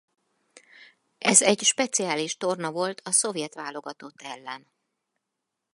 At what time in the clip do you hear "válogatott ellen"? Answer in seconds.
3.55-4.67